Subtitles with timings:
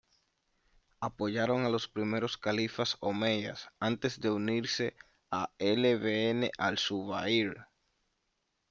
[0.99, 4.95] Apoyaron a los primeros califas Omeyas antes de unirse
[5.29, 7.67] a Ibn al-Zubayr.